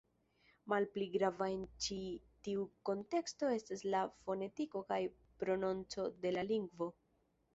[0.71, 1.97] Malpli grava en ĉi
[2.47, 4.99] tiu kunteksto estas la fonetiko kaj
[5.43, 6.89] prononco de la lingvo.